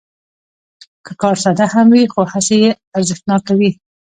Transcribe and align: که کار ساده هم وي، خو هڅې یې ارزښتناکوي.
که 1.05 1.11
کار 1.21 1.35
ساده 1.43 1.65
هم 1.73 1.87
وي، 1.93 2.03
خو 2.13 2.21
هڅې 2.33 2.55
یې 2.63 2.71
ارزښتناکوي. 2.95 3.71